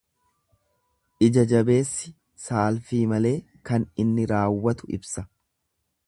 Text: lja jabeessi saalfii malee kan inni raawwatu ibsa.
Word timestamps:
lja 1.25 1.43
jabeessi 1.51 2.09
saalfii 2.45 3.01
malee 3.11 3.35
kan 3.71 3.85
inni 4.05 4.25
raawwatu 4.33 4.89
ibsa. 4.99 5.25